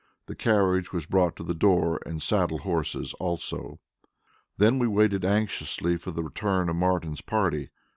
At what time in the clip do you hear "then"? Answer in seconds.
4.57-4.79